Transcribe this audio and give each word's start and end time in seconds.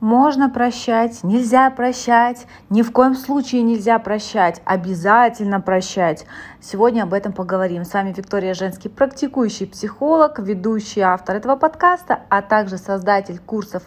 Можно 0.00 0.48
прощать, 0.48 1.22
нельзя 1.22 1.68
прощать, 1.70 2.46
ни 2.70 2.80
в 2.80 2.90
коем 2.90 3.14
случае 3.14 3.60
нельзя 3.60 3.98
прощать, 3.98 4.62
обязательно 4.64 5.60
прощать. 5.60 6.24
Сегодня 6.58 7.02
об 7.02 7.12
этом 7.12 7.34
поговорим. 7.34 7.84
С 7.84 7.92
вами 7.92 8.14
Виктория 8.16 8.54
Женский, 8.54 8.88
практикующий 8.88 9.66
психолог, 9.66 10.38
ведущий 10.38 11.02
автор 11.02 11.36
этого 11.36 11.56
подкаста, 11.56 12.20
а 12.30 12.40
также 12.40 12.78
создатель 12.78 13.38
курсов 13.38 13.82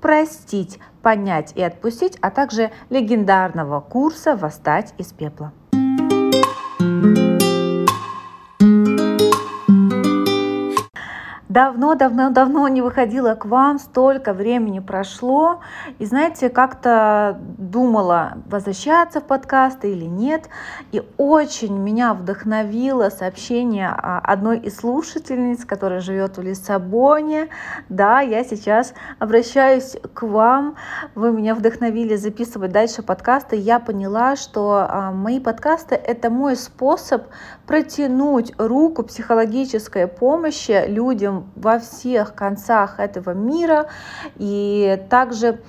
«Простить, 0.00 0.78
понять 1.02 1.52
и 1.56 1.62
отпустить», 1.62 2.16
а 2.20 2.30
также 2.30 2.70
легендарного 2.88 3.80
курса 3.80 4.36
«Восстать 4.36 4.94
из 4.96 5.12
пепла». 5.12 5.52
Давно-давно-давно 11.48 12.68
не 12.68 12.82
выходила 12.82 13.34
к 13.34 13.46
вам, 13.46 13.78
столько 13.78 14.34
времени 14.34 14.80
прошло. 14.80 15.60
И 15.98 16.04
знаете, 16.04 16.50
как-то 16.50 17.38
думала, 17.56 18.34
возвращаться 18.46 19.20
в 19.20 19.24
подкасты 19.24 19.92
или 19.92 20.04
нет. 20.04 20.50
И 20.92 21.02
очень 21.16 21.78
меня 21.78 22.12
вдохновило 22.12 23.08
сообщение 23.08 23.88
а, 23.88 24.18
одной 24.18 24.58
из 24.58 24.76
слушательниц, 24.76 25.64
которая 25.64 26.00
живет 26.00 26.36
в 26.36 26.42
Лиссабоне. 26.42 27.48
Да, 27.88 28.20
я 28.20 28.44
сейчас 28.44 28.92
обращаюсь 29.18 29.96
к 30.12 30.24
вам. 30.24 30.76
Вы 31.14 31.32
меня 31.32 31.54
вдохновили 31.54 32.16
записывать 32.16 32.72
дальше 32.72 33.02
подкасты. 33.02 33.56
Я 33.56 33.80
поняла, 33.80 34.36
что 34.36 34.86
а, 34.86 35.12
мои 35.12 35.40
подкасты— 35.40 35.94
это 35.96 36.28
мой 36.28 36.56
способ 36.56 37.22
протянуть 37.68 38.54
руку 38.58 39.02
психологической 39.02 40.06
помощи 40.08 40.86
людям 40.88 41.52
во 41.54 41.78
всех 41.78 42.34
концах 42.34 42.98
этого 42.98 43.34
мира. 43.34 43.88
И 44.36 45.00
также 45.10 45.60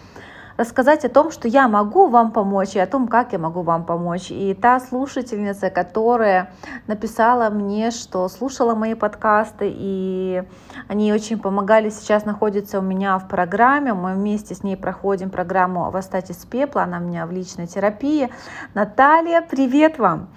рассказать 0.59 1.05
о 1.05 1.09
том, 1.09 1.31
что 1.31 1.47
я 1.47 1.69
могу 1.69 2.07
вам 2.07 2.31
помочь, 2.31 2.75
и 2.75 2.79
о 2.79 2.85
том, 2.85 3.07
как 3.07 3.31
я 3.31 3.39
могу 3.39 3.61
вам 3.61 3.85
помочь. 3.85 4.29
И 4.29 4.53
та 4.53 4.81
слушательница, 4.81 5.69
которая 5.69 6.51
написала 6.85 7.49
мне, 7.49 7.91
что 7.91 8.27
слушала 8.27 8.75
мои 8.75 8.93
подкасты, 8.93 9.71
и 9.73 10.43
они 10.89 11.13
очень 11.13 11.39
помогали, 11.39 11.89
сейчас 11.89 12.25
находится 12.25 12.79
у 12.79 12.81
меня 12.81 13.17
в 13.19 13.29
программе, 13.29 13.93
мы 13.93 14.13
вместе 14.13 14.53
с 14.53 14.61
ней 14.63 14.75
проходим 14.75 15.29
программу 15.29 15.89
«Восстать 15.91 16.29
из 16.29 16.43
пепла», 16.45 16.83
она 16.83 16.97
у 16.97 17.01
меня 17.01 17.25
в 17.25 17.31
личной 17.31 17.67
терапии. 17.67 18.29
Наталья, 18.73 19.41
привет 19.41 19.97
вам! 19.97 20.29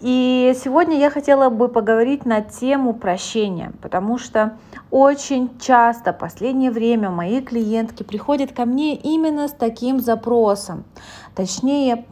И 0.00 0.54
сегодня 0.62 0.98
я 0.98 1.10
хотела 1.10 1.48
бы 1.48 1.68
поговорить 1.68 2.26
на 2.26 2.42
тему 2.42 2.92
прощения, 2.92 3.72
потому 3.80 4.18
что 4.18 4.58
очень 4.90 5.58
часто 5.58 6.12
в 6.12 6.18
последнее 6.18 6.70
время 6.70 7.10
мои 7.10 7.40
клиентки 7.40 8.02
приходят 8.02 8.52
ко 8.52 8.66
мне 8.66 8.94
именно 8.94 9.48
с 9.48 9.52
таким 9.52 10.00
запросом. 10.00 10.84
Точнее, 11.34 12.04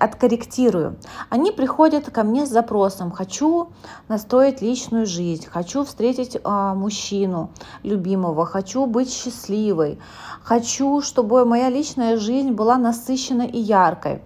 откорректирую. 0.00 0.96
Они 1.30 1.52
приходят 1.52 2.10
ко 2.10 2.24
мне 2.24 2.46
с 2.46 2.50
запросом 2.50 3.12
«хочу 3.12 3.68
настроить 4.08 4.60
личную 4.60 5.06
жизнь», 5.06 5.46
«хочу 5.46 5.84
встретить 5.84 6.36
а, 6.42 6.74
мужчину 6.74 7.50
любимого», 7.84 8.44
«хочу 8.44 8.86
быть 8.86 9.12
счастливой», 9.12 10.00
«хочу, 10.42 11.00
чтобы 11.00 11.44
моя 11.44 11.68
личная 11.68 12.16
жизнь 12.16 12.50
была 12.50 12.76
насыщена 12.76 13.42
и 13.42 13.58
яркой». 13.58 14.22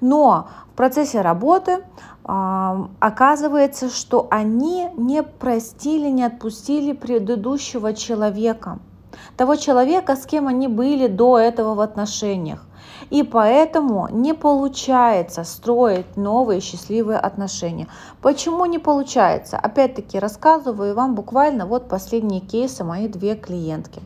Но 0.00 0.48
в 0.72 0.76
процессе 0.76 1.20
работы 1.20 1.84
а, 2.24 2.88
оказывается, 3.00 3.88
что 3.88 4.26
они 4.30 4.88
не 4.96 5.22
простили, 5.22 6.08
не 6.08 6.24
отпустили 6.24 6.92
предыдущего 6.92 7.94
человека– 7.94 8.78
того 9.36 9.56
человека, 9.56 10.16
с 10.16 10.26
кем 10.26 10.48
они 10.48 10.68
были 10.68 11.06
до 11.06 11.38
этого 11.38 11.74
в 11.74 11.80
отношениях. 11.80 12.64
И 13.10 13.22
поэтому 13.22 14.08
не 14.10 14.32
получается 14.34 15.44
строить 15.44 16.16
новые 16.16 16.60
счастливые 16.60 17.18
отношения. 17.18 17.88
Почему 18.22 18.64
не 18.66 18.78
получается? 18.78 19.58
Опять-таки 19.58 20.18
рассказываю 20.18 20.94
вам 20.94 21.14
буквально 21.14 21.66
вот 21.66 21.88
последние 21.88 22.40
кейсы 22.40 22.84
мои 22.84 23.08
две 23.08 23.36
клиентки. 23.36 24.00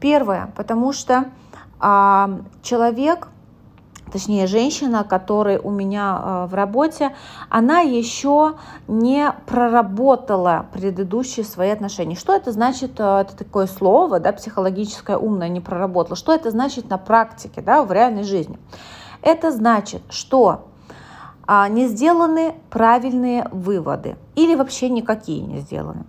Первое, 0.00 0.52
потому 0.56 0.92
что 0.92 1.26
а, 1.80 2.40
человек 2.62 3.28
точнее 4.16 4.46
женщина, 4.46 5.04
которая 5.04 5.60
у 5.60 5.70
меня 5.70 6.18
э, 6.18 6.46
в 6.46 6.54
работе, 6.54 7.14
она 7.50 7.80
еще 7.80 8.54
не 8.88 9.30
проработала 9.44 10.64
предыдущие 10.72 11.44
свои 11.44 11.68
отношения. 11.68 12.16
Что 12.16 12.34
это 12.34 12.50
значит, 12.50 12.92
э, 12.98 13.04
это 13.20 13.36
такое 13.36 13.66
слово, 13.66 14.18
да, 14.18 14.32
психологическое 14.32 15.18
умное, 15.18 15.50
не 15.50 15.60
проработала. 15.60 16.16
Что 16.16 16.32
это 16.32 16.50
значит 16.50 16.88
на 16.88 16.96
практике, 16.96 17.60
да, 17.60 17.82
в 17.82 17.92
реальной 17.92 18.24
жизни? 18.24 18.58
Это 19.20 19.50
значит, 19.50 20.00
что 20.08 20.68
не 21.48 21.88
сделаны 21.88 22.54
правильные 22.70 23.48
выводы 23.52 24.16
или 24.34 24.54
вообще 24.54 24.88
никакие 24.88 25.40
не 25.40 25.60
сделаны. 25.60 26.04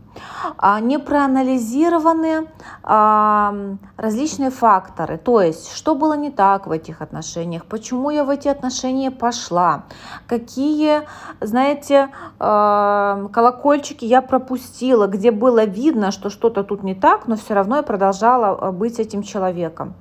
А, 0.57 0.79
не 0.79 0.97
проанализированы 0.97 2.47
а, 2.83 3.53
различные 3.97 4.49
факторы, 4.49 5.17
то 5.17 5.41
есть 5.41 5.71
что 5.73 5.95
было 5.95 6.13
не 6.13 6.31
так 6.31 6.67
в 6.67 6.71
этих 6.71 7.01
отношениях, 7.01 7.65
почему 7.65 8.09
я 8.09 8.23
в 8.23 8.29
эти 8.29 8.47
отношения 8.47 9.11
пошла, 9.11 9.83
какие, 10.27 11.03
знаете, 11.39 12.09
колокольчики 12.39 14.05
я 14.05 14.21
пропустила, 14.21 15.07
где 15.07 15.31
было 15.31 15.65
видно, 15.65 16.11
что 16.11 16.29
что-то 16.29 16.63
тут 16.63 16.83
не 16.83 16.95
так, 16.95 17.27
но 17.27 17.35
все 17.35 17.53
равно 17.53 17.77
я 17.77 17.83
продолжала 17.83 18.71
быть 18.71 18.99
этим 18.99 19.21
человеком 19.21 19.93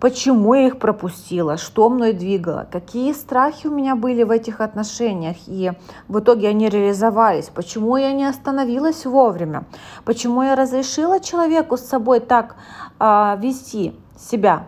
почему 0.00 0.54
я 0.54 0.66
их 0.66 0.78
пропустила, 0.78 1.56
что 1.56 1.88
мной 1.88 2.12
двигало, 2.12 2.66
какие 2.70 3.12
страхи 3.12 3.66
у 3.66 3.70
меня 3.70 3.96
были 3.96 4.22
в 4.22 4.30
этих 4.30 4.60
отношениях, 4.60 5.36
и 5.46 5.72
в 6.08 6.18
итоге 6.18 6.48
они 6.48 6.68
реализовались, 6.68 7.50
почему 7.54 7.96
я 7.96 8.12
не 8.12 8.24
остановилась 8.24 9.06
вовремя, 9.06 9.64
почему 10.04 10.42
я 10.42 10.54
разрешила 10.54 11.20
человеку 11.20 11.76
с 11.76 11.82
собой 11.82 12.20
так 12.20 12.56
э, 12.98 13.36
вести 13.38 13.94
себя. 14.18 14.66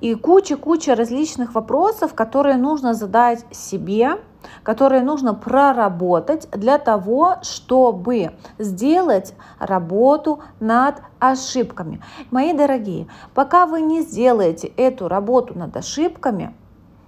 И 0.00 0.14
куча-куча 0.14 0.94
различных 0.94 1.54
вопросов, 1.54 2.14
которые 2.14 2.56
нужно 2.56 2.94
задать 2.94 3.44
себе, 3.50 4.18
которые 4.62 5.02
нужно 5.02 5.34
проработать 5.34 6.48
для 6.50 6.78
того, 6.78 7.36
чтобы 7.42 8.32
сделать 8.58 9.34
работу 9.58 10.40
над 10.60 10.96
ошибками. 11.18 12.02
Мои 12.30 12.52
дорогие, 12.52 13.08
пока 13.34 13.66
вы 13.66 13.80
не 13.80 14.02
сделаете 14.02 14.68
эту 14.76 15.08
работу 15.08 15.58
над 15.58 15.76
ошибками, 15.76 16.54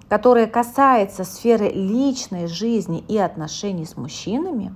которая 0.09 0.47
касается 0.47 1.25
сферы 1.25 1.69
личной 1.69 2.49
жизни 2.49 3.05
и 3.07 3.17
отношений 3.17 3.87
с 3.87 3.97
мужчинами, 3.97 4.75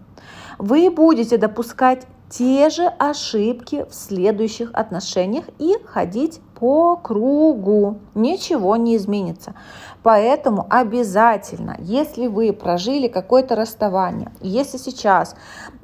вы 0.59 0.91
будете 0.91 1.39
допускать 1.39 2.07
те 2.29 2.69
же 2.71 2.87
ошибки 2.87 3.85
в 3.89 3.95
следующих 3.95 4.71
отношениях 4.73 5.45
и 5.59 5.75
ходить 5.85 6.41
по 6.59 6.97
кругу. 6.97 7.99
Ничего 8.15 8.77
не 8.77 8.97
изменится. 8.97 9.55
Поэтому 10.03 10.67
обязательно, 10.69 11.77
если 11.79 12.27
вы 12.27 12.53
прожили 12.53 13.09
какое-то 13.09 13.55
расставание, 13.55 14.33
если 14.41 14.79
сейчас 14.79 15.37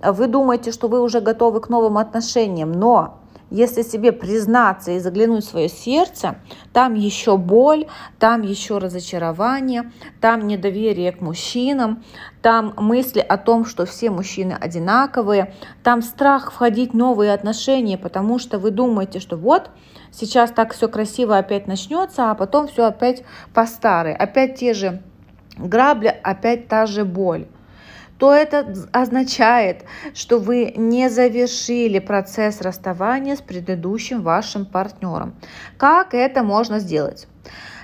вы 0.03 0.27
думаете, 0.27 0.73
что 0.73 0.89
вы 0.89 1.01
уже 1.01 1.21
готовы 1.21 1.61
к 1.61 1.69
новым 1.69 1.99
отношениям, 1.99 2.73
но 2.73 3.20
если 3.51 3.83
себе 3.83 4.13
признаться 4.13 4.93
и 4.93 4.99
заглянуть 4.99 5.45
в 5.45 5.49
свое 5.49 5.69
сердце, 5.69 6.37
там 6.73 6.95
еще 6.95 7.37
боль, 7.37 7.87
там 8.19 8.43
еще 8.43 8.79
разочарование, 8.79 9.93
там 10.21 10.47
недоверие 10.47 11.13
к 11.13 11.21
мужчинам, 11.21 12.03
там 12.43 12.75
мысли 12.77 13.21
о 13.21 13.37
том, 13.37 13.65
что 13.65 13.87
все 13.87 14.11
мужчины 14.11 14.57
одинаковые, 14.59 15.55
там 15.83 16.03
страх 16.03 16.53
входить 16.53 16.93
в 16.93 16.97
новые 16.97 17.33
отношения, 17.33 17.99
потому 17.99 18.39
что 18.39 18.59
вы 18.59 18.71
думаете, 18.71 19.21
что 19.21 19.37
вот 19.37 19.71
сейчас 20.11 20.51
так 20.51 20.73
все 20.73 20.89
красиво 20.89 21.37
опять 21.37 21.67
начнется, 21.67 22.31
а 22.31 22.35
потом 22.35 22.69
все 22.69 22.85
опять 22.85 23.25
по 23.53 23.67
старой, 23.67 24.15
опять 24.15 24.57
те 24.57 24.75
же 24.75 25.03
грабли, 25.59 26.09
опять 26.23 26.69
та 26.69 26.87
же 26.87 27.05
боль 27.05 27.47
то 28.21 28.35
это 28.35 28.75
означает, 28.93 29.85
что 30.15 30.39
вы 30.39 30.75
не 30.77 31.09
завершили 31.09 31.99
процесс 31.99 32.61
расставания 32.61 33.35
с 33.35 33.41
предыдущим 33.41 34.21
вашим 34.21 34.67
партнером. 34.67 35.35
Как 35.79 36.13
это 36.13 36.43
можно 36.43 36.81
сделать? 36.81 37.27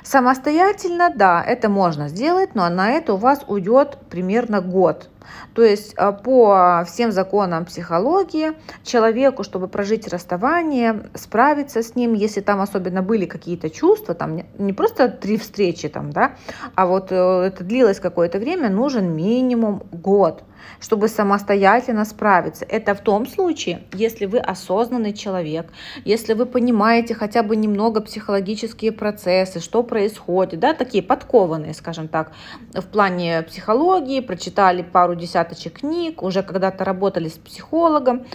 Самостоятельно, 0.04 1.10
да, 1.12 1.42
это 1.42 1.70
можно 1.70 2.08
сделать, 2.08 2.54
но 2.54 2.68
на 2.68 2.90
это 2.90 3.14
у 3.14 3.16
вас 3.16 3.44
уйдет 3.48 3.96
примерно 4.10 4.60
год. 4.60 5.08
То 5.54 5.62
есть 5.62 5.94
а, 5.96 6.12
по 6.12 6.84
всем 6.86 7.12
законам 7.12 7.64
психологии 7.64 8.52
человеку, 8.82 9.42
чтобы 9.42 9.68
прожить 9.68 10.08
расставание, 10.08 11.10
справиться 11.14 11.82
с 11.82 11.96
ним, 11.96 12.14
если 12.14 12.40
там 12.40 12.60
особенно 12.60 13.02
были 13.02 13.26
какие-то 13.26 13.70
чувства, 13.70 14.14
там 14.14 14.40
не 14.58 14.72
просто 14.72 15.08
три 15.08 15.36
встречи, 15.38 15.88
там, 15.88 16.10
да, 16.10 16.36
а 16.74 16.86
вот 16.86 17.08
э, 17.10 17.16
это 17.16 17.64
длилось 17.64 18.00
какое-то 18.00 18.38
время, 18.38 18.68
нужен 18.70 19.14
минимум 19.14 19.82
год– 19.92 20.42
чтобы 20.80 21.08
самостоятельно 21.08 22.04
справиться. 22.04 22.64
Это 22.68 22.94
в 22.94 23.00
том 23.00 23.26
случае, 23.26 23.82
если 23.92 24.26
вы 24.26 24.38
осознанный 24.38 25.12
человек, 25.12 25.66
если 26.04 26.34
вы 26.34 26.46
понимаете 26.46 27.14
хотя 27.14 27.42
бы 27.42 27.56
немного 27.56 28.00
психологические 28.00 28.92
процессы, 28.92 29.60
что 29.60 29.82
происходит, 29.82 30.60
да, 30.60 30.74
такие 30.74 31.02
подкованные, 31.02 31.74
скажем 31.74 32.08
так, 32.08 32.32
в 32.72 32.84
плане 32.86 33.42
психологии, 33.42 34.20
прочитали 34.20 34.82
пару 34.82 35.14
десяточек 35.14 35.80
книг, 35.80 36.22
уже 36.22 36.42
когда-то 36.42 36.84
работали 36.84 37.28
с 37.28 37.38
психологом, 37.38 38.26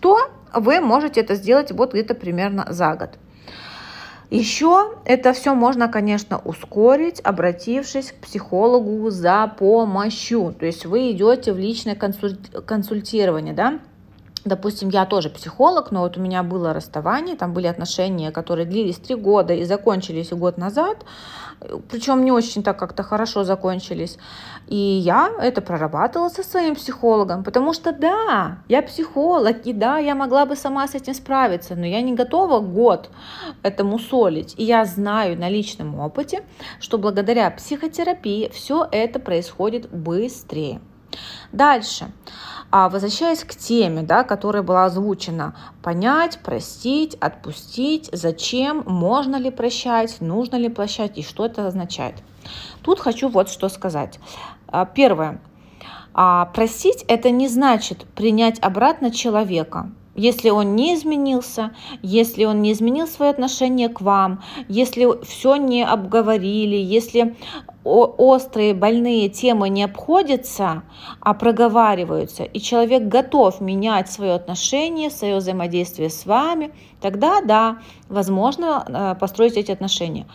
то 0.00 0.18
вы 0.52 0.80
можете 0.80 1.20
это 1.20 1.34
сделать 1.34 1.72
вот 1.72 1.92
где-то 1.92 2.14
примерно 2.14 2.66
за 2.68 2.94
год. 2.94 3.10
Еще 4.30 4.94
это 5.04 5.32
все 5.32 5.54
можно, 5.54 5.88
конечно, 5.88 6.40
ускорить, 6.44 7.20
обратившись 7.22 8.12
к 8.12 8.16
психологу 8.16 9.10
за 9.10 9.52
помощью. 9.58 10.54
То 10.58 10.66
есть 10.66 10.86
вы 10.86 11.12
идете 11.12 11.52
в 11.52 11.58
личное 11.58 11.94
консультирование, 11.94 13.54
да, 13.54 13.78
Допустим, 14.44 14.90
я 14.90 15.06
тоже 15.06 15.30
психолог, 15.30 15.90
но 15.90 16.00
вот 16.00 16.18
у 16.18 16.20
меня 16.20 16.42
было 16.42 16.74
расставание, 16.74 17.34
там 17.34 17.54
были 17.54 17.66
отношения, 17.66 18.30
которые 18.30 18.66
длились 18.66 18.96
три 18.96 19.14
года 19.14 19.54
и 19.54 19.64
закончились 19.64 20.32
год 20.32 20.58
назад, 20.58 20.98
причем 21.88 22.24
не 22.24 22.30
очень 22.30 22.62
так 22.62 22.78
как-то 22.78 23.02
хорошо 23.02 23.44
закончились. 23.44 24.18
И 24.66 24.76
я 24.76 25.30
это 25.40 25.62
прорабатывала 25.62 26.28
со 26.28 26.42
своим 26.42 26.74
психологом, 26.74 27.42
потому 27.42 27.72
что 27.72 27.92
да, 27.92 28.58
я 28.68 28.82
психолог, 28.82 29.66
и 29.66 29.72
да, 29.72 29.96
я 29.96 30.14
могла 30.14 30.44
бы 30.44 30.56
сама 30.56 30.86
с 30.88 30.94
этим 30.94 31.14
справиться, 31.14 31.74
но 31.74 31.86
я 31.86 32.02
не 32.02 32.12
готова 32.12 32.60
год 32.60 33.10
этому 33.62 33.98
солить. 33.98 34.54
И 34.58 34.64
я 34.64 34.84
знаю 34.84 35.38
на 35.38 35.48
личном 35.48 35.98
опыте, 36.00 36.44
что 36.80 36.98
благодаря 36.98 37.50
психотерапии 37.50 38.50
все 38.52 38.86
это 38.92 39.18
происходит 39.18 39.90
быстрее. 39.90 40.80
Дальше. 41.52 42.10
А 42.70 42.88
возвращаясь 42.88 43.44
к 43.44 43.54
теме, 43.54 44.02
да, 44.02 44.24
которая 44.24 44.62
была 44.62 44.86
озвучена, 44.86 45.54
понять, 45.82 46.40
простить, 46.40 47.14
отпустить, 47.20 48.10
зачем, 48.12 48.82
можно 48.86 49.36
ли 49.36 49.50
прощать, 49.50 50.20
нужно 50.20 50.56
ли 50.56 50.68
прощать 50.68 51.16
и 51.16 51.22
что 51.22 51.46
это 51.46 51.66
означает. 51.66 52.16
Тут 52.82 52.98
хочу 52.98 53.28
вот 53.28 53.48
что 53.48 53.68
сказать. 53.68 54.18
А, 54.66 54.86
первое. 54.86 55.40
А, 56.14 56.46
простить 56.46 57.04
это 57.08 57.30
не 57.30 57.48
значит 57.48 58.06
принять 58.14 58.58
обратно 58.60 59.10
человека, 59.10 59.90
если 60.14 60.50
он 60.50 60.76
не 60.76 60.94
изменился, 60.94 61.72
если 62.02 62.44
он 62.44 62.62
не 62.62 62.72
изменил 62.72 63.06
свое 63.06 63.30
отношение 63.30 63.88
к 63.88 64.00
вам, 64.00 64.42
если 64.68 65.24
все 65.24 65.56
не 65.56 65.84
обговорили, 65.84 66.76
если 66.76 67.36
острые 67.84 68.72
больные 68.72 69.28
темы 69.28 69.68
не 69.68 69.84
обходятся, 69.84 70.84
а 71.20 71.34
проговариваются, 71.34 72.44
и 72.44 72.60
человек 72.60 73.02
готов 73.02 73.60
менять 73.60 74.10
свое 74.10 74.32
отношение, 74.32 75.10
свое 75.10 75.36
взаимодействие 75.36 76.08
с 76.08 76.24
вами, 76.24 76.72
тогда 77.00 77.42
да, 77.42 77.78
возможно 78.08 78.84
э, 78.86 79.20
построить 79.20 79.56
эти 79.56 79.70
отношения. 79.70 80.26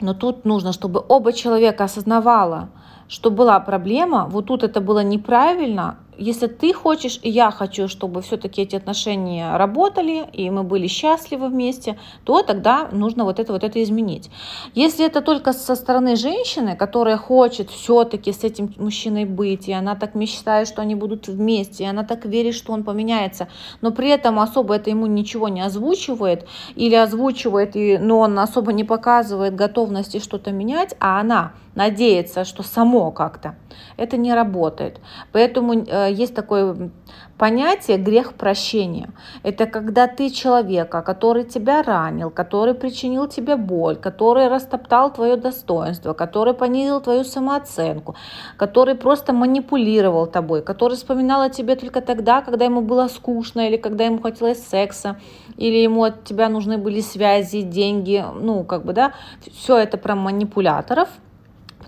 Но 0.00 0.14
тут 0.14 0.44
нужно, 0.44 0.72
чтобы 0.72 1.04
оба 1.06 1.32
человека 1.32 1.84
осознавала, 1.84 2.70
что 3.08 3.30
была 3.30 3.60
проблема, 3.60 4.26
вот 4.26 4.46
тут 4.46 4.64
это 4.64 4.80
было 4.80 5.00
неправильно, 5.00 5.98
если 6.18 6.46
ты 6.46 6.72
хочешь, 6.72 7.18
и 7.22 7.30
я 7.30 7.50
хочу, 7.50 7.88
чтобы 7.88 8.22
все-таки 8.22 8.62
эти 8.62 8.76
отношения 8.76 9.56
работали, 9.56 10.26
и 10.32 10.50
мы 10.50 10.62
были 10.62 10.86
счастливы 10.86 11.48
вместе, 11.48 11.98
то 12.24 12.42
тогда 12.42 12.88
нужно 12.92 13.24
вот 13.24 13.38
это 13.38 13.52
вот 13.52 13.64
это 13.64 13.82
изменить. 13.82 14.30
Если 14.74 15.06
это 15.06 15.22
только 15.22 15.52
со 15.52 15.74
стороны 15.74 16.16
женщины, 16.16 16.76
которая 16.76 17.16
хочет 17.16 17.70
все-таки 17.70 18.32
с 18.32 18.44
этим 18.44 18.74
мужчиной 18.76 19.24
быть, 19.24 19.68
и 19.68 19.72
она 19.72 19.94
так 19.94 20.14
мечтает, 20.14 20.68
что 20.68 20.82
они 20.82 20.94
будут 20.94 21.28
вместе, 21.28 21.84
и 21.84 21.86
она 21.86 22.04
так 22.04 22.24
верит, 22.26 22.54
что 22.54 22.72
он 22.72 22.84
поменяется, 22.84 23.48
но 23.80 23.90
при 23.90 24.08
этом 24.08 24.38
особо 24.38 24.74
это 24.74 24.90
ему 24.90 25.06
ничего 25.06 25.48
не 25.48 25.62
озвучивает, 25.62 26.46
или 26.76 26.94
озвучивает, 26.94 27.74
но 27.74 28.18
он 28.18 28.38
особо 28.38 28.72
не 28.72 28.84
показывает 28.84 29.54
готовности 29.54 30.18
что-то 30.18 30.52
менять, 30.52 30.94
а 31.00 31.20
она 31.20 31.52
надеется, 31.74 32.44
что 32.44 32.62
само 32.62 33.10
как-то, 33.10 33.56
это 33.96 34.16
не 34.16 34.34
работает. 34.34 35.00
Поэтому 35.32 35.74
э, 35.74 36.01
есть 36.08 36.34
такое 36.34 36.90
понятие 37.38 37.98
грех 37.98 38.34
прощения. 38.34 39.10
Это 39.42 39.66
когда 39.66 40.06
ты 40.06 40.30
человека, 40.30 41.02
который 41.02 41.44
тебя 41.44 41.82
ранил, 41.82 42.30
который 42.30 42.74
причинил 42.74 43.26
тебе 43.26 43.56
боль, 43.56 43.96
который 43.96 44.48
растоптал 44.48 45.12
твое 45.12 45.36
достоинство, 45.36 46.12
который 46.12 46.54
понизил 46.54 47.00
твою 47.00 47.24
самооценку, 47.24 48.14
который 48.56 48.94
просто 48.94 49.32
манипулировал 49.32 50.26
тобой, 50.26 50.62
который 50.62 50.96
вспоминал 50.96 51.42
о 51.42 51.50
тебе 51.50 51.76
только 51.76 52.00
тогда, 52.00 52.42
когда 52.42 52.64
ему 52.64 52.80
было 52.80 53.08
скучно 53.08 53.68
или 53.68 53.76
когда 53.76 54.04
ему 54.04 54.20
хотелось 54.20 54.66
секса, 54.66 55.16
или 55.56 55.76
ему 55.76 56.04
от 56.04 56.24
тебя 56.24 56.48
нужны 56.48 56.78
были 56.78 57.00
связи, 57.00 57.62
деньги, 57.62 58.24
ну, 58.40 58.64
как 58.64 58.84
бы, 58.84 58.92
да, 58.92 59.12
все 59.52 59.78
это 59.78 59.98
про 59.98 60.14
манипуляторов– 60.14 61.08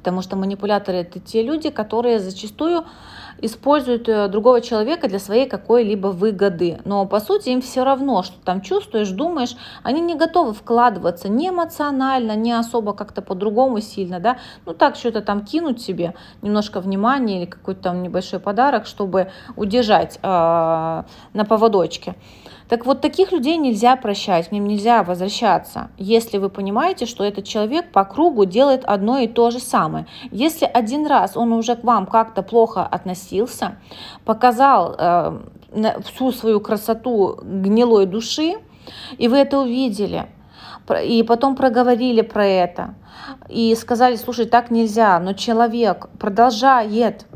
потому 0.05 0.21
что 0.21 0.37
манипуляторы 0.37 0.99
это 0.99 1.19
те 1.19 1.43
люди, 1.43 1.71
которые 1.71 2.21
зачастую 2.21 2.85
используют 3.41 4.07
э, 4.07 4.29
другого 4.29 4.61
человека 4.61 5.09
для 5.09 5.19
своей 5.19 5.49
какой-либо 5.49 6.09
выгоды. 6.09 6.79
Но 6.85 7.07
по 7.07 7.21
сути 7.21 7.49
им 7.49 7.63
все 7.63 7.85
равно, 7.85 8.23
что 8.23 8.37
там 8.45 8.61
чувствуешь, 8.61 9.09
думаешь, 9.09 9.57
они 9.83 10.03
не 10.03 10.15
готовы 10.15 10.53
вкладываться 10.53 11.31
ни 11.31 11.49
эмоционально, 11.49 12.37
ни 12.37 12.51
особо 12.51 12.93
как-то 12.93 13.23
по-другому 13.23 13.81
сильно, 13.81 14.21
да, 14.21 14.37
ну 14.67 14.75
так 14.75 14.97
что-то 14.97 15.23
там 15.23 15.43
кинуть 15.45 15.81
себе, 15.81 16.15
немножко 16.43 16.81
внимания 16.81 17.39
или 17.39 17.47
какой-то 17.47 17.83
там 17.85 18.03
небольшой 18.03 18.41
подарок, 18.41 18.87
чтобы 18.87 19.31
удержать 19.57 20.19
э, 20.23 20.27
на 21.33 21.45
поводочке. 21.49 22.15
Так 22.69 22.87
вот, 22.87 23.01
таких 23.01 23.31
людей 23.33 23.57
нельзя 23.59 23.95
прощать, 23.97 24.49
к 24.49 24.53
ним 24.53 24.67
нельзя 24.67 25.03
возвращаться, 25.03 25.91
если 25.99 26.39
вы 26.39 26.49
понимаете, 26.49 27.05
что 27.05 27.23
этот 27.23 27.45
человек 27.45 27.93
по 27.93 28.05
кругу 28.05 28.47
делает 28.47 28.85
одно 28.85 29.19
и 29.19 29.29
то 29.29 29.51
же 29.51 29.59
самое. 29.59 30.07
Если 30.31 30.65
один 30.65 31.07
раз 31.07 31.37
он 31.37 31.53
уже 31.53 31.77
к 31.77 31.85
вам 31.85 32.07
как-то 32.07 32.43
плохо 32.43 32.87
относился, 32.87 33.77
показал 34.25 34.95
э, 34.97 35.41
всю 36.07 36.33
свою 36.33 36.61
красоту 36.61 37.39
гнилой 37.43 38.07
души, 38.07 38.55
и 39.19 39.29
вы 39.29 39.39
это 39.39 39.59
увидели, 39.59 40.27
и 41.03 41.23
потом 41.23 41.57
проговорили 41.57 42.23
про 42.23 42.47
это, 42.47 42.95
и 43.49 43.75
сказали, 43.75 44.17
слушай, 44.17 44.47
так 44.47 44.71
нельзя, 44.71 45.19
но 45.19 45.35
человек 45.35 46.09
продолжает 46.19 47.27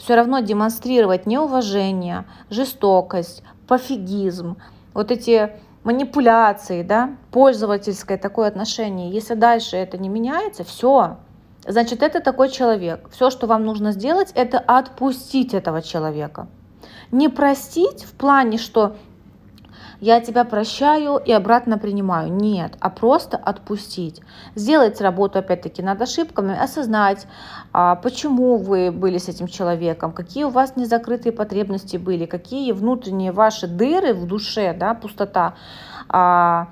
все 0.00 0.14
равно 0.14 0.40
демонстрировать 0.40 1.26
неуважение, 1.26 2.24
жестокость, 2.48 3.42
пофигизм, 3.68 4.56
вот 4.94 5.10
эти 5.10 5.52
манипуляции, 5.84 6.82
да, 6.82 7.16
пользовательское 7.30 8.18
такое 8.18 8.48
отношение, 8.48 9.10
если 9.10 9.34
дальше 9.34 9.76
это 9.76 9.98
не 9.98 10.08
меняется, 10.08 10.64
все, 10.64 11.18
значит, 11.66 12.02
это 12.02 12.20
такой 12.20 12.48
человек. 12.48 13.08
Все, 13.12 13.30
что 13.30 13.46
вам 13.46 13.64
нужно 13.64 13.92
сделать, 13.92 14.32
это 14.34 14.58
отпустить 14.58 15.54
этого 15.54 15.82
человека. 15.82 16.48
Не 17.12 17.28
простить 17.28 18.04
в 18.04 18.12
плане, 18.12 18.56
что 18.56 18.96
я 20.00 20.20
тебя 20.20 20.44
прощаю 20.44 21.18
и 21.18 21.30
обратно 21.30 21.78
принимаю. 21.78 22.32
Нет, 22.32 22.72
а 22.80 22.90
просто 22.90 23.36
отпустить. 23.36 24.20
Сделать 24.54 25.00
работу, 25.00 25.38
опять-таки, 25.38 25.82
над 25.82 26.00
ошибками, 26.00 26.58
осознать, 26.58 27.26
а, 27.72 27.96
почему 27.96 28.56
вы 28.56 28.90
были 28.90 29.18
с 29.18 29.28
этим 29.28 29.46
человеком, 29.46 30.12
какие 30.12 30.44
у 30.44 30.48
вас 30.50 30.76
незакрытые 30.76 31.32
потребности 31.32 31.98
были, 31.98 32.24
какие 32.26 32.72
внутренние 32.72 33.32
ваши 33.32 33.66
дыры 33.66 34.14
в 34.14 34.26
душе, 34.26 34.72
да, 34.72 34.94
пустота, 34.94 35.54
а, 36.08 36.68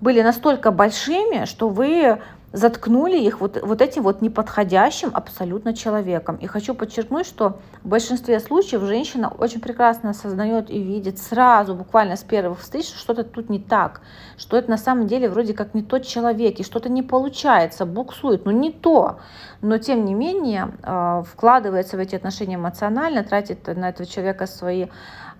были 0.00 0.22
настолько 0.22 0.70
большими, 0.70 1.44
что 1.44 1.68
вы 1.68 2.20
заткнули 2.52 3.18
их 3.18 3.40
вот, 3.40 3.60
вот 3.62 3.80
этим 3.80 4.02
вот 4.02 4.20
неподходящим 4.20 5.10
абсолютно 5.14 5.74
человеком. 5.74 6.36
И 6.36 6.46
хочу 6.46 6.74
подчеркнуть, 6.74 7.26
что 7.26 7.60
в 7.82 7.88
большинстве 7.88 8.38
случаев 8.40 8.82
женщина 8.82 9.28
очень 9.28 9.60
прекрасно 9.60 10.10
осознает 10.10 10.70
и 10.70 10.82
видит 10.82 11.18
сразу, 11.18 11.74
буквально 11.74 12.16
с 12.16 12.22
первых 12.22 12.60
встреч, 12.60 12.86
что 12.86 12.98
что-то 12.98 13.24
тут 13.24 13.48
не 13.48 13.58
так, 13.58 14.02
что 14.36 14.56
это 14.56 14.70
на 14.70 14.76
самом 14.76 15.06
деле 15.06 15.28
вроде 15.30 15.54
как 15.54 15.74
не 15.74 15.82
тот 15.82 16.06
человек, 16.06 16.60
и 16.60 16.64
что-то 16.64 16.88
не 16.88 17.02
получается, 17.02 17.86
буксует, 17.86 18.44
ну 18.44 18.50
не 18.50 18.70
то. 18.70 19.18
Но 19.62 19.78
тем 19.78 20.04
не 20.04 20.14
менее 20.14 20.72
э, 20.82 21.22
вкладывается 21.26 21.96
в 21.96 22.00
эти 22.00 22.14
отношения 22.16 22.56
эмоционально, 22.56 23.24
тратит 23.24 23.66
на 23.66 23.88
этого 23.88 24.06
человека 24.06 24.46
свои 24.46 24.86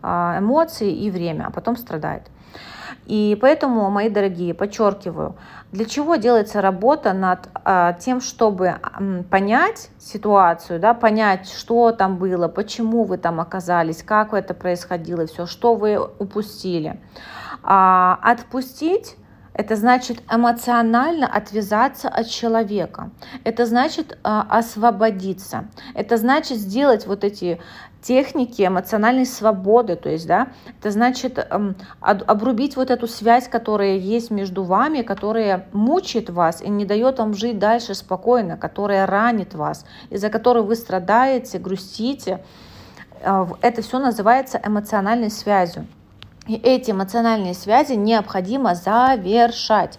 э, 0.02 0.06
эмоции 0.38 0.90
и 0.90 1.10
время, 1.10 1.46
а 1.48 1.50
потом 1.50 1.76
страдает. 1.76 2.22
И 3.06 3.36
поэтому, 3.40 3.90
мои 3.90 4.08
дорогие, 4.08 4.54
подчеркиваю, 4.54 5.34
для 5.72 5.84
чего 5.86 6.16
делается 6.16 6.60
работа 6.60 7.12
над 7.12 7.48
а, 7.54 7.94
тем, 7.94 8.20
чтобы 8.20 8.78
м, 8.98 9.24
понять 9.24 9.90
ситуацию, 9.98 10.78
да, 10.78 10.94
понять, 10.94 11.48
что 11.50 11.92
там 11.92 12.16
было, 12.16 12.48
почему 12.48 13.04
вы 13.04 13.18
там 13.18 13.40
оказались, 13.40 14.02
как 14.02 14.34
это 14.34 14.54
происходило, 14.54 15.26
все, 15.26 15.46
что 15.46 15.74
вы 15.74 15.98
упустили. 16.18 17.00
А, 17.62 18.18
отпустить 18.22 19.16
это 19.54 19.76
значит 19.76 20.22
эмоционально 20.30 21.26
отвязаться 21.26 22.08
от 22.08 22.26
человека. 22.28 23.10
Это 23.44 23.66
значит 23.66 24.12
э, 24.12 24.16
освободиться. 24.22 25.68
Это 25.94 26.16
значит 26.16 26.56
сделать 26.56 27.06
вот 27.06 27.22
эти 27.22 27.60
техники 28.02 28.66
эмоциональной 28.66 29.24
свободы, 29.24 29.96
то 29.96 30.10
есть, 30.10 30.26
да, 30.26 30.48
это 30.78 30.90
значит 30.90 31.38
эм, 31.38 31.76
обрубить 32.00 32.76
вот 32.76 32.90
эту 32.90 33.06
связь, 33.06 33.48
которая 33.48 33.96
есть 33.96 34.30
между 34.30 34.64
вами, 34.64 35.02
которая 35.02 35.68
мучает 35.72 36.28
вас 36.28 36.60
и 36.60 36.68
не 36.68 36.84
дает 36.84 37.18
вам 37.18 37.34
жить 37.34 37.58
дальше 37.58 37.94
спокойно, 37.94 38.56
которая 38.56 39.06
ранит 39.06 39.54
вас, 39.54 39.86
из-за 40.10 40.28
которой 40.28 40.64
вы 40.64 40.74
страдаете, 40.74 41.58
грустите. 41.58 42.44
Э, 43.20 43.46
это 43.60 43.82
все 43.82 43.98
называется 43.98 44.60
эмоциональной 44.62 45.30
связью. 45.30 45.86
И 46.48 46.54
эти 46.56 46.90
эмоциональные 46.90 47.54
связи 47.54 47.92
необходимо 47.92 48.74
завершать. 48.74 49.98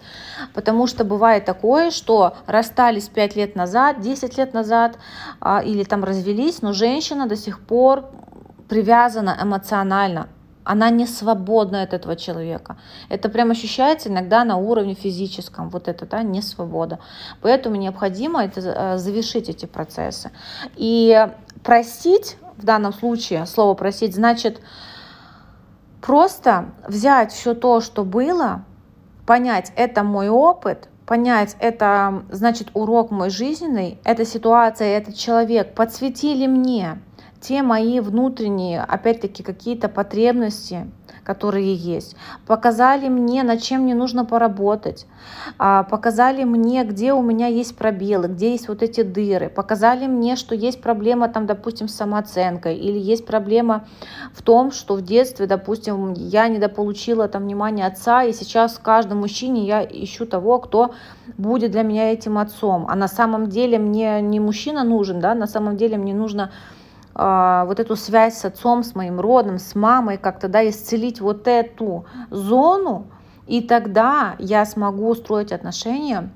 Потому 0.52 0.86
что 0.86 1.02
бывает 1.04 1.46
такое, 1.46 1.90
что 1.90 2.36
расстались 2.46 3.08
5 3.08 3.36
лет 3.36 3.56
назад, 3.56 4.00
10 4.00 4.36
лет 4.36 4.52
назад, 4.52 4.98
а, 5.40 5.62
или 5.64 5.84
там 5.84 6.04
развелись, 6.04 6.60
но 6.60 6.74
женщина 6.74 7.26
до 7.26 7.36
сих 7.36 7.60
пор 7.60 8.10
привязана 8.68 9.38
эмоционально. 9.40 10.28
Она 10.64 10.90
не 10.90 11.06
свободна 11.06 11.82
от 11.82 11.94
этого 11.94 12.16
человека. 12.16 12.76
Это 13.08 13.28
прям 13.28 13.50
ощущается 13.50 14.08
иногда 14.10 14.44
на 14.44 14.56
уровне 14.56 14.94
физическом. 14.94 15.70
Вот 15.70 15.88
это, 15.88 16.06
да, 16.06 16.22
не 16.22 16.42
свобода. 16.42 16.98
Поэтому 17.40 17.76
необходимо 17.76 18.44
это, 18.44 18.60
э, 18.60 18.98
завершить 18.98 19.48
эти 19.48 19.66
процессы. 19.66 20.30
И 20.76 21.26
простить, 21.62 22.36
в 22.56 22.64
данном 22.64 22.92
случае 22.92 23.46
слово 23.46 23.74
простить, 23.74 24.14
значит, 24.14 24.60
Просто 26.04 26.66
взять 26.86 27.32
все 27.32 27.54
то, 27.54 27.80
что 27.80 28.04
было, 28.04 28.66
понять, 29.24 29.72
это 29.74 30.02
мой 30.02 30.28
опыт, 30.28 30.90
понять, 31.06 31.56
это 31.60 32.24
значит 32.30 32.68
урок 32.74 33.10
мой 33.10 33.30
жизненный, 33.30 33.98
эта 34.04 34.26
ситуация, 34.26 34.98
этот 34.98 35.16
человек 35.16 35.74
подсветили 35.74 36.46
мне 36.46 36.98
те 37.40 37.62
мои 37.62 38.00
внутренние, 38.00 38.82
опять-таки, 38.82 39.42
какие-то 39.42 39.88
потребности, 39.88 40.90
которые 41.24 41.74
есть, 41.74 42.16
показали 42.46 43.08
мне, 43.08 43.42
над 43.42 43.62
чем 43.62 43.82
мне 43.82 43.94
нужно 43.94 44.24
поработать, 44.24 45.06
а, 45.58 45.82
показали 45.84 46.44
мне, 46.44 46.84
где 46.84 47.12
у 47.12 47.22
меня 47.22 47.46
есть 47.46 47.76
пробелы, 47.76 48.28
где 48.28 48.52
есть 48.52 48.68
вот 48.68 48.82
эти 48.82 49.02
дыры, 49.02 49.48
показали 49.48 50.06
мне, 50.06 50.36
что 50.36 50.54
есть 50.54 50.80
проблема 50.80 51.28
там, 51.28 51.46
допустим, 51.46 51.88
с 51.88 51.94
самооценкой, 51.94 52.76
или 52.76 52.98
есть 52.98 53.26
проблема 53.26 53.86
в 54.32 54.42
том, 54.42 54.70
что 54.70 54.94
в 54.94 55.02
детстве, 55.02 55.46
допустим, 55.46 56.12
я 56.12 56.48
недополучила 56.48 57.26
там 57.28 57.44
внимание 57.44 57.86
отца, 57.86 58.22
и 58.22 58.32
сейчас 58.32 58.74
в 58.76 58.82
каждом 58.82 59.18
мужчине 59.18 59.66
я 59.66 59.82
ищу 59.84 60.26
того, 60.26 60.58
кто 60.58 60.94
будет 61.38 61.70
для 61.70 61.82
меня 61.82 62.12
этим 62.12 62.38
отцом, 62.38 62.86
а 62.88 62.94
на 62.94 63.08
самом 63.08 63.48
деле 63.48 63.78
мне 63.78 64.20
не 64.20 64.40
мужчина 64.40 64.84
нужен, 64.84 65.20
да, 65.20 65.34
на 65.34 65.46
самом 65.46 65.76
деле 65.76 65.96
мне 65.96 66.14
нужно 66.14 66.50
вот 67.14 67.78
эту 67.78 67.94
связь 67.94 68.38
с 68.38 68.44
отцом, 68.44 68.82
с 68.82 68.94
моим 68.94 69.20
родом, 69.20 69.58
с 69.58 69.74
мамой, 69.74 70.18
как-то 70.18 70.48
да, 70.48 70.68
исцелить 70.68 71.20
вот 71.20 71.46
эту 71.46 72.06
зону, 72.30 73.06
и 73.46 73.60
тогда 73.60 74.34
я 74.38 74.64
смогу 74.64 75.10
устроить 75.10 75.52
отношения 75.52 76.30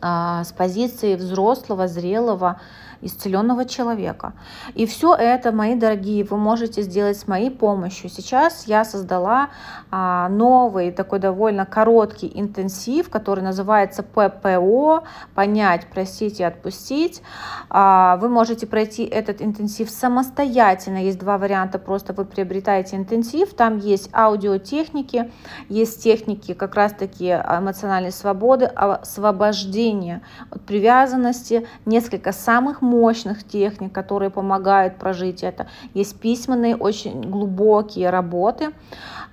а, 0.00 0.44
с 0.44 0.52
позиции 0.52 1.14
взрослого, 1.14 1.88
зрелого, 1.88 2.60
исцеленного 3.04 3.64
человека. 3.66 4.32
И 4.74 4.86
все 4.86 5.14
это, 5.14 5.52
мои 5.52 5.74
дорогие, 5.74 6.24
вы 6.24 6.36
можете 6.36 6.82
сделать 6.82 7.18
с 7.18 7.28
моей 7.28 7.50
помощью. 7.50 8.08
Сейчас 8.08 8.66
я 8.66 8.84
создала 8.84 9.50
а, 9.90 10.28
новый 10.28 10.90
такой 10.90 11.18
довольно 11.18 11.66
короткий 11.66 12.30
интенсив, 12.34 13.10
который 13.10 13.44
называется 13.44 14.02
ППО 14.02 15.04
«Понять, 15.34 15.86
простить 15.86 16.40
и 16.40 16.44
отпустить». 16.44 17.22
А, 17.68 18.16
вы 18.16 18.28
можете 18.28 18.66
пройти 18.66 19.04
этот 19.04 19.42
интенсив 19.42 19.90
самостоятельно. 19.90 20.98
Есть 20.98 21.18
два 21.18 21.38
варианта. 21.38 21.78
Просто 21.78 22.12
вы 22.12 22.24
приобретаете 22.24 22.96
интенсив. 22.96 23.54
Там 23.54 23.78
есть 23.78 24.08
аудиотехники, 24.14 25.30
есть 25.68 26.02
техники 26.02 26.54
как 26.54 26.74
раз-таки 26.74 27.28
эмоциональной 27.30 28.12
свободы, 28.12 28.64
освобождения 28.64 30.22
от 30.50 30.62
привязанности, 30.62 31.66
несколько 31.84 32.32
самых 32.32 32.80
мощных 32.80 32.93
техник, 33.44 33.92
которые 33.92 34.30
помогают 34.30 34.96
прожить 34.96 35.42
это. 35.42 35.66
Есть 35.94 36.18
письменные, 36.20 36.76
очень 36.76 37.20
глубокие 37.22 38.10
работы, 38.10 38.72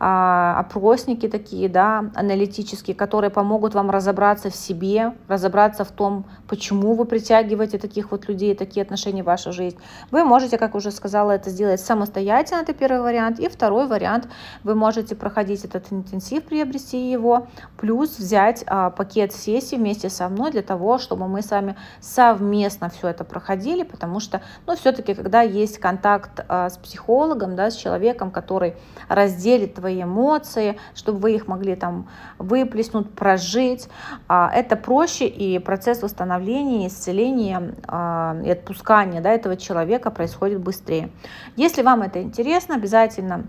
опросники 0.04 1.28
такие, 1.28 1.70
да, 1.70 2.06
аналитические, 2.16 2.96
которые 2.96 3.30
помогут 3.30 3.76
вам 3.76 3.92
разобраться 3.92 4.50
в 4.50 4.56
себе, 4.56 5.14
разобраться 5.28 5.86
в 5.86 5.92
том, 5.92 6.26
почему 6.48 6.96
вы 6.96 7.06
притягиваете 7.06 7.78
таких 7.78 8.10
вот 8.10 8.28
людей, 8.28 8.56
такие 8.56 8.82
отношения 8.82 9.22
в 9.22 9.28
вашу 9.28 9.52
жизнь. 9.52 9.78
Вы 10.10 10.24
можете, 10.24 10.58
как 10.58 10.74
уже 10.74 10.90
сказала, 10.90 11.34
это 11.34 11.52
сделать 11.52 11.82
самостоятельно, 11.82 12.62
это 12.62 12.74
первый 12.74 13.02
вариант. 13.02 13.40
И 13.40 13.48
второй 13.48 13.86
вариант, 13.86 14.28
вы 14.64 14.74
можете 14.74 15.16
проходить 15.16 15.66
этот 15.66 15.92
интенсив, 15.92 16.46
приобрести 16.46 17.12
его, 17.12 17.46
плюс 17.78 18.18
взять 18.18 18.64
а, 18.66 18.90
пакет 18.90 19.34
сессий 19.34 19.78
вместе 19.78 20.10
со 20.10 20.30
мной 20.30 20.50
для 20.50 20.64
того, 20.64 20.98
чтобы 20.98 21.28
мы 21.28 21.44
с 21.44 21.52
вами 21.52 21.76
совместно 22.00 22.90
все 22.90 23.10
это 23.10 23.24
проходили, 23.24 23.84
потому 23.84 24.20
что, 24.20 24.42
ну, 24.66 24.76
все-таки, 24.76 25.14
когда 25.14 25.44
есть 25.44 25.78
контакт 25.78 26.44
а, 26.48 26.72
с 26.72 26.78
психологом, 26.78 27.56
да, 27.56 27.70
с 27.70 27.76
человеком, 27.76 28.32
который 28.32 28.74
разделит 29.08 29.76
твои 29.76 29.91
свои 29.92 30.04
эмоции, 30.04 30.78
чтобы 30.96 31.20
вы 31.20 31.36
их 31.36 31.48
могли 31.48 31.76
там 31.76 32.08
выплеснуть, 32.38 33.14
прожить. 33.14 33.90
А, 34.28 34.50
это 34.54 34.76
проще, 34.76 35.28
и 35.28 35.60
процесс 35.60 36.02
восстановления, 36.02 36.88
исцеления 36.88 37.74
а, 37.88 38.38
и 38.44 38.50
отпускания 38.50 39.22
да, 39.22 39.32
этого 39.32 39.58
человека 39.58 40.12
происходит 40.12 40.60
быстрее. 40.60 41.10
Если 41.56 41.82
вам 41.82 42.02
это 42.02 42.22
интересно, 42.22 42.76
обязательно 42.76 43.46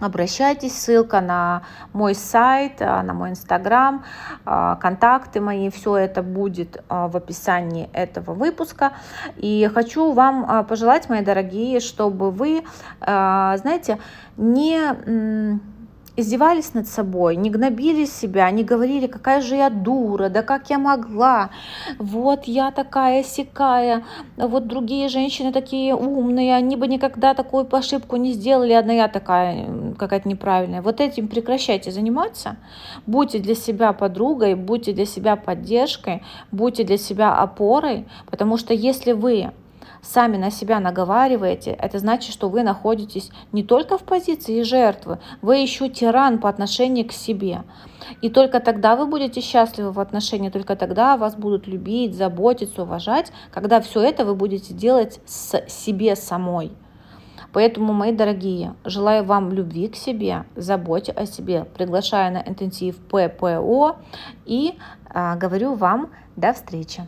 обращайтесь, 0.00 0.76
ссылка 0.76 1.20
на 1.20 1.62
мой 1.92 2.14
сайт, 2.14 2.80
а, 2.80 3.02
на 3.02 3.14
мой 3.14 3.30
инстаграм, 3.30 4.04
контакты 4.44 5.40
мои, 5.40 5.70
все 5.70 5.96
это 5.96 6.22
будет 6.22 6.82
в 6.88 7.16
описании 7.16 7.88
этого 7.92 8.34
выпуска. 8.34 8.92
И 9.36 9.70
хочу 9.72 10.12
вам 10.12 10.66
пожелать, 10.66 11.08
мои 11.08 11.22
дорогие, 11.22 11.80
чтобы 11.80 12.30
вы, 12.30 12.64
знаете, 13.00 13.98
не 14.36 15.60
издевались 16.16 16.74
над 16.74 16.86
собой, 16.86 17.36
не 17.36 17.50
гнобили 17.50 18.04
себя, 18.04 18.50
не 18.50 18.64
говорили, 18.64 19.06
какая 19.06 19.40
же 19.40 19.56
я 19.56 19.70
дура, 19.70 20.28
да 20.28 20.42
как 20.42 20.68
я 20.68 20.78
могла, 20.78 21.50
вот 21.98 22.44
я 22.44 22.70
такая 22.70 23.22
сякая, 23.22 24.04
вот 24.36 24.66
другие 24.66 25.08
женщины 25.08 25.52
такие 25.52 25.94
умные, 25.94 26.54
они 26.54 26.76
бы 26.76 26.86
никогда 26.86 27.34
такую 27.34 27.66
ошибку 27.74 28.16
не 28.16 28.32
сделали, 28.32 28.72
одна 28.72 28.92
я 28.92 29.08
такая 29.08 29.94
какая-то 29.98 30.28
неправильная. 30.28 30.82
Вот 30.82 31.00
этим 31.00 31.28
прекращайте 31.28 31.90
заниматься, 31.90 32.56
будьте 33.06 33.38
для 33.38 33.54
себя 33.54 33.92
подругой, 33.92 34.54
будьте 34.54 34.92
для 34.92 35.06
себя 35.06 35.36
поддержкой, 35.36 36.22
будьте 36.50 36.84
для 36.84 36.98
себя 36.98 37.34
опорой, 37.34 38.06
потому 38.30 38.58
что 38.58 38.74
если 38.74 39.12
вы 39.12 39.52
сами 40.02 40.36
на 40.36 40.50
себя 40.50 40.80
наговариваете, 40.80 41.70
это 41.70 41.98
значит, 41.98 42.32
что 42.32 42.48
вы 42.48 42.62
находитесь 42.62 43.30
не 43.52 43.62
только 43.62 43.96
в 43.96 44.02
позиции 44.02 44.62
жертвы, 44.62 45.18
вы 45.40 45.58
еще 45.58 45.88
тиран 45.88 46.38
по 46.38 46.48
отношению 46.48 47.08
к 47.08 47.12
себе. 47.12 47.62
И 48.20 48.28
только 48.28 48.60
тогда 48.60 48.96
вы 48.96 49.06
будете 49.06 49.40
счастливы 49.40 49.92
в 49.92 50.00
отношении, 50.00 50.50
только 50.50 50.76
тогда 50.76 51.16
вас 51.16 51.36
будут 51.36 51.66
любить, 51.66 52.14
заботиться, 52.14 52.82
уважать, 52.82 53.32
когда 53.52 53.80
все 53.80 54.02
это 54.02 54.24
вы 54.24 54.34
будете 54.34 54.74
делать 54.74 55.20
с 55.24 55.64
себе 55.68 56.16
самой. 56.16 56.72
Поэтому, 57.52 57.92
мои 57.92 58.12
дорогие, 58.12 58.74
желаю 58.84 59.24
вам 59.24 59.52
любви 59.52 59.88
к 59.88 59.96
себе, 59.96 60.44
заботе 60.56 61.12
о 61.12 61.26
себе, 61.26 61.66
приглашаю 61.76 62.32
на 62.32 62.38
интенсив 62.38 62.96
ППО 62.96 63.96
и 64.46 64.78
а, 65.08 65.36
говорю 65.36 65.74
вам 65.74 66.10
до 66.34 66.54
встречи. 66.54 67.06